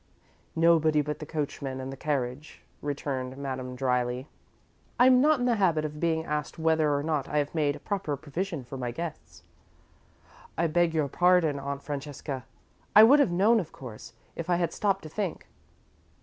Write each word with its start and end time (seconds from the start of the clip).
"Nobody 0.55 1.03
but 1.03 1.19
the 1.19 1.27
coachman 1.27 1.79
and 1.79 1.93
the 1.93 1.95
carriage," 1.95 2.63
returned 2.81 3.37
Madame, 3.37 3.75
dryly. 3.75 4.27
"I'm 4.99 5.21
not 5.21 5.39
in 5.39 5.45
the 5.45 5.57
habit 5.57 5.85
of 5.85 5.99
being 5.99 6.25
asked 6.25 6.57
whether 6.57 6.95
or 6.95 7.03
not 7.03 7.29
I 7.29 7.37
have 7.37 7.53
made 7.53 7.85
proper 7.85 8.17
provision 8.17 8.63
for 8.63 8.79
my 8.79 8.89
guests." 8.89 9.43
"I 10.57 10.65
beg 10.65 10.95
your 10.95 11.07
pardon, 11.07 11.59
Aunt 11.59 11.83
Francesca. 11.83 12.45
I 12.95 13.03
would 13.03 13.19
have 13.19 13.29
known, 13.29 13.59
of 13.59 13.71
course, 13.71 14.13
if 14.35 14.49
I 14.49 14.55
had 14.55 14.73
stopped 14.73 15.03
to 15.03 15.09
think." 15.09 15.47